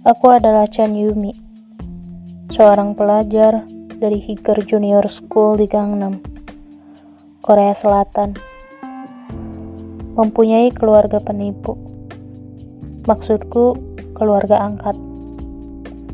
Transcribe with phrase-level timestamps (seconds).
[0.00, 1.36] Aku adalah Chan Yumi,
[2.48, 3.68] seorang pelajar
[4.00, 6.24] dari Higer Junior School di Gangnam,
[7.44, 8.32] Korea Selatan.
[10.16, 11.76] Mempunyai keluarga penipu.
[13.04, 13.76] Maksudku
[14.16, 14.96] keluarga angkat,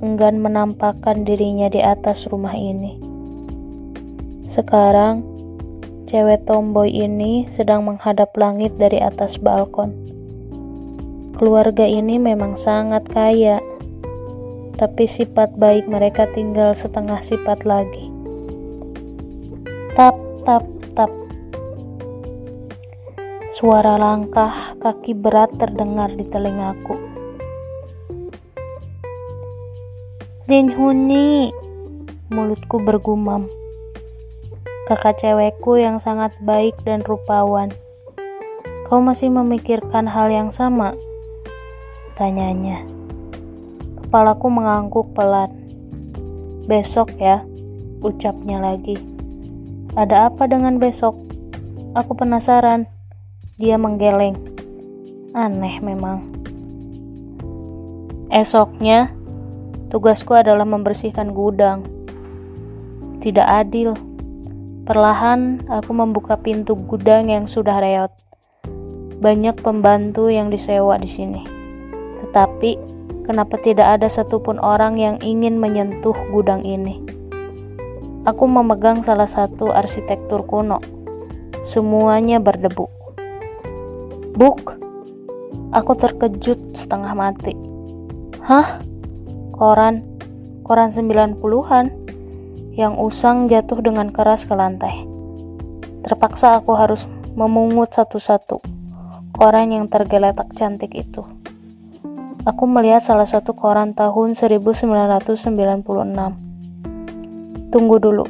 [0.00, 2.96] enggan menampakkan dirinya di atas rumah ini.
[4.48, 5.22] Sekarang,
[6.08, 9.92] cewek tomboy ini sedang menghadap langit dari atas balkon.
[11.36, 13.60] Keluarga ini memang sangat kaya,
[14.80, 18.08] tapi sifat baik mereka tinggal setengah sifat lagi.
[19.92, 20.16] Tap,
[20.48, 20.64] tap,
[20.96, 21.12] tap.
[23.52, 27.09] Suara langkah kaki berat terdengar di telingaku.
[30.50, 31.54] Dinhuni,
[32.34, 33.46] mulutku bergumam.
[34.90, 37.70] Kakak cewekku yang sangat baik dan rupawan.
[38.90, 40.98] Kau masih memikirkan hal yang sama?
[42.18, 42.82] Tanyanya.
[44.02, 45.54] Kepalaku mengangguk pelan.
[46.66, 47.46] Besok ya,
[48.02, 48.98] ucapnya lagi.
[49.94, 51.14] Ada apa dengan besok?
[51.94, 52.90] Aku penasaran.
[53.54, 54.34] Dia menggeleng.
[55.30, 56.26] Aneh memang.
[58.34, 59.14] Esoknya,
[59.90, 61.82] Tugasku adalah membersihkan gudang.
[63.18, 63.98] Tidak adil.
[64.86, 68.14] Perlahan aku membuka pintu gudang yang sudah reot.
[69.18, 71.42] Banyak pembantu yang disewa di sini.
[72.22, 72.78] Tetapi,
[73.26, 77.02] kenapa tidak ada satupun orang yang ingin menyentuh gudang ini?
[78.30, 80.78] Aku memegang salah satu arsitektur kuno.
[81.66, 82.86] Semuanya berdebu.
[84.38, 84.78] Buk!
[85.74, 87.58] Aku terkejut setengah mati.
[88.46, 88.89] Hah?
[89.60, 90.00] Koran,
[90.64, 91.92] koran 90-an
[92.80, 95.04] yang usang jatuh dengan keras ke lantai.
[96.00, 97.04] Terpaksa aku harus
[97.36, 98.80] memungut satu-satu
[99.36, 101.28] koran yang tergeletak cantik itu.
[102.48, 104.88] Aku melihat salah satu koran tahun 1996.
[107.68, 108.24] Tunggu dulu.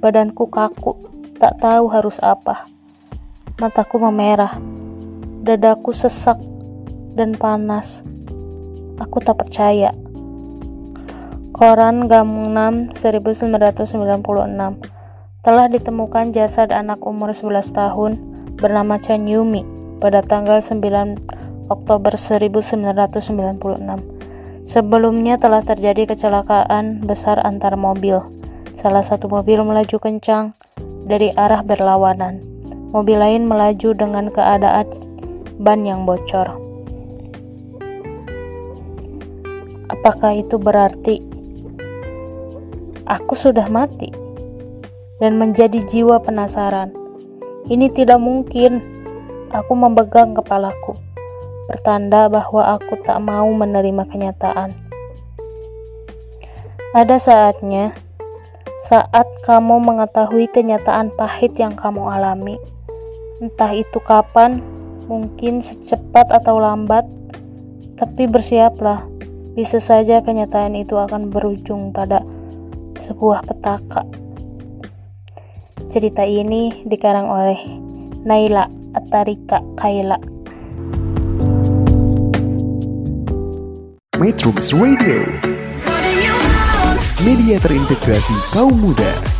[0.00, 0.96] Badanku kaku,
[1.36, 2.64] tak tahu harus apa.
[3.60, 4.56] Mataku memerah.
[5.44, 6.40] Dadaku sesak
[7.12, 8.00] dan panas.
[8.96, 10.07] Aku tak percaya.
[11.58, 13.50] Koran Gangnam 1996
[15.42, 18.12] telah ditemukan jasad anak umur 11 tahun
[18.54, 19.66] bernama Chan Yumi
[19.98, 21.18] pada tanggal 9
[21.66, 23.74] Oktober 1996.
[24.70, 28.22] Sebelumnya telah terjadi kecelakaan besar antar mobil.
[28.78, 30.54] Salah satu mobil melaju kencang
[31.10, 32.38] dari arah berlawanan.
[32.94, 34.86] Mobil lain melaju dengan keadaan
[35.58, 36.54] ban yang bocor.
[39.90, 41.27] Apakah itu berarti
[43.08, 44.12] aku sudah mati
[45.18, 46.92] dan menjadi jiwa penasaran.
[47.66, 49.00] Ini tidak mungkin.
[49.48, 50.92] Aku memegang kepalaku,
[51.72, 54.76] pertanda bahwa aku tak mau menerima kenyataan.
[56.92, 57.96] Ada saatnya,
[58.84, 62.60] saat kamu mengetahui kenyataan pahit yang kamu alami,
[63.40, 64.60] entah itu kapan,
[65.08, 67.08] mungkin secepat atau lambat,
[67.96, 69.08] tapi bersiaplah,
[69.56, 72.17] bisa saja kenyataan itu akan berujung pada
[73.08, 74.04] sebuah petaka.
[75.88, 77.60] Cerita ini dikarang oleh
[78.28, 80.20] Naila Atarika Kaila.
[84.20, 85.24] Metrums Radio,
[87.24, 89.37] media terintegrasi kaum muda.